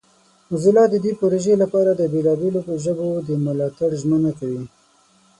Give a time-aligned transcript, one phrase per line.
[0.49, 4.63] موزیلا د دې پروژې لپاره د بیلابیلو ژبو د ملاتړ ژمنه کوي.